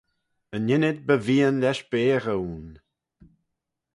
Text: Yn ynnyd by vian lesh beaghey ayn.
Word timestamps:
Yn 0.55 0.71
ynnyd 0.75 0.99
by 1.07 1.15
vian 1.25 1.55
lesh 1.61 1.83
beaghey 1.91 2.31
ayn. 2.33 2.65